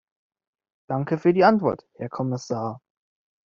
[0.89, 2.81] Danke für die Antwort, Herr Kommissar.